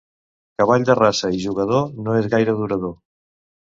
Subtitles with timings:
[0.61, 3.01] Cavall de raça i jugador no és gaire durador.